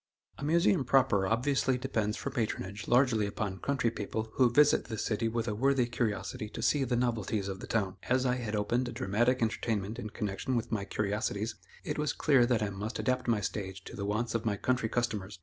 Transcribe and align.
A 0.39 0.43
Museum 0.43 0.83
proper 0.83 1.27
obviously 1.27 1.77
depends 1.77 2.17
for 2.17 2.31
patronage 2.31 2.87
largely 2.87 3.27
upon 3.27 3.59
country 3.59 3.91
people 3.91 4.31
who 4.33 4.49
visit 4.49 4.85
the 4.85 4.97
city 4.97 5.27
with 5.27 5.47
a 5.47 5.53
worthy 5.53 5.85
curiosity 5.85 6.49
to 6.49 6.61
see 6.63 6.83
the 6.83 6.95
novelties 6.95 7.47
of 7.47 7.59
the 7.59 7.67
town. 7.67 7.97
As 8.09 8.25
I 8.25 8.37
had 8.37 8.55
opened 8.55 8.87
a 8.89 8.93
dramatic 8.93 9.43
entertainment 9.43 9.99
in 9.99 10.09
connection 10.09 10.55
with 10.55 10.71
my 10.71 10.85
curiosities, 10.85 11.53
it 11.83 11.99
was 11.99 12.13
clear 12.13 12.47
that 12.47 12.63
I 12.63 12.71
must 12.71 12.97
adapt 12.97 13.27
my 13.27 13.41
stage 13.41 13.83
to 13.83 13.95
the 13.95 14.05
wants 14.07 14.33
of 14.33 14.43
my 14.43 14.57
country 14.57 14.89
customers. 14.89 15.37